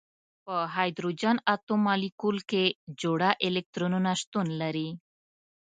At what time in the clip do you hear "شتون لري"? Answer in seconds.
4.21-4.89